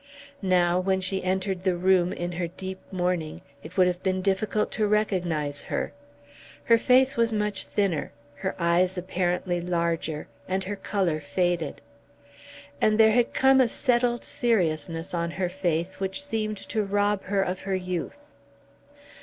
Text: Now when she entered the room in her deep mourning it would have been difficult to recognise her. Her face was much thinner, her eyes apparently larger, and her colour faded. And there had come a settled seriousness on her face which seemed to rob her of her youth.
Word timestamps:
Now 0.41 0.79
when 0.79 0.99
she 0.99 1.23
entered 1.23 1.61
the 1.61 1.77
room 1.77 2.11
in 2.11 2.31
her 2.31 2.47
deep 2.47 2.79
mourning 2.91 3.39
it 3.61 3.77
would 3.77 3.85
have 3.85 4.01
been 4.01 4.23
difficult 4.23 4.71
to 4.71 4.87
recognise 4.87 5.61
her. 5.61 5.93
Her 6.63 6.79
face 6.79 7.15
was 7.15 7.31
much 7.31 7.67
thinner, 7.67 8.11
her 8.37 8.55
eyes 8.57 8.97
apparently 8.97 9.61
larger, 9.61 10.27
and 10.47 10.63
her 10.63 10.75
colour 10.75 11.19
faded. 11.19 11.81
And 12.81 12.97
there 12.99 13.11
had 13.11 13.31
come 13.31 13.61
a 13.61 13.67
settled 13.67 14.23
seriousness 14.23 15.13
on 15.13 15.29
her 15.29 15.49
face 15.49 15.99
which 15.99 16.23
seemed 16.25 16.57
to 16.69 16.83
rob 16.83 17.21
her 17.25 17.43
of 17.43 17.59
her 17.59 17.75
youth. 17.75 18.17